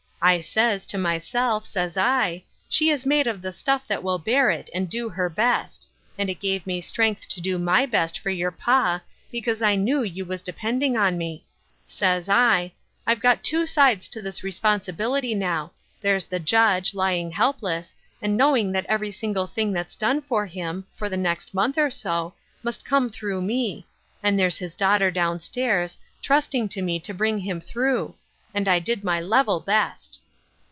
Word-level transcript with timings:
I 0.23 0.41
says, 0.41 0.85
to 0.85 0.99
myself, 0.99 1.65
says 1.65 1.97
I,' 1.97 2.43
She 2.69 2.91
is 2.91 3.07
made 3.07 3.25
of 3.25 3.41
the 3.41 3.51
stuff 3.51 3.87
that 3.87 4.03
will 4.03 4.19
bear 4.19 4.51
it, 4.51 4.69
and 4.71 4.87
do 4.87 5.09
her 5.09 5.29
best;' 5.29 5.89
and 6.17 6.29
it 6.29 6.39
give 6.39 6.67
me 6.67 6.79
strength 6.79 7.27
to 7.29 7.41
do 7.41 7.57
my 7.57 7.87
best 7.87 8.19
for 8.19 8.29
your 8.29 8.51
pa, 8.51 9.01
'cause 9.43 9.63
I 9.63 9.73
knew 9.73 10.01
3^ou 10.01 10.27
was 10.27 10.43
depending 10.43 10.95
on 10.95 11.17
me. 11.17 11.43
Says 11.87 12.29
I, 12.29 12.71
* 12.89 13.07
I've 13.07 13.19
got 13.19 13.43
two 13.43 13.65
sides 13.65 14.07
to 14.09 14.21
this 14.21 14.41
responsibilit} 14.41 15.35
now; 15.35 15.71
there's 16.01 16.27
the 16.27 16.39
Judge, 16.39 16.93
lying 16.93 17.31
helpless, 17.31 17.95
and 18.21 18.37
knowing 18.37 18.71
that 18.73 18.85
every 18.85 19.09
single 19.11 19.47
thing 19.47 19.73
that's 19.73 19.95
done 19.95 20.21
for 20.21 20.45
him, 20.45 20.85
for 20.95 21.09
the 21.09 21.17
next 21.17 21.55
month 21.55 21.79
or 21.79 21.89
so, 21.89 22.35
must 22.61 22.85
come 22.85 23.09
through 23.09 23.41
me; 23.41 23.87
and 24.21 24.37
there's 24.37 24.59
his 24.59 24.75
daughter 24.75 25.09
down 25.09 25.39
stairs, 25.39 25.97
trusting 26.21 26.69
to 26.69 26.83
me 26.83 26.99
to 26.99 27.11
bring 27.11 27.39
him 27.39 27.59
through;' 27.59 28.13
and 28.53 28.67
I 28.67 28.79
did 28.79 29.01
my 29.01 29.21
level 29.21 29.61
best." 29.61 30.19